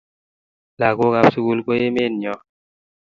[0.79, 2.39] Lakok ab sukul ko emet nyoo